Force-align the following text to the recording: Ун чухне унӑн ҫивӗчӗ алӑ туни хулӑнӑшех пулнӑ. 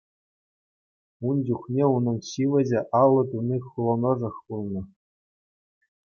Ун 1.31 1.37
чухне 1.49 1.83
унӑн 1.95 2.17
ҫивӗчӗ 2.29 2.79
алӑ 3.01 3.21
туни 3.33 3.57
хулӑнӑшех 3.67 4.35
пулнӑ. 4.47 4.83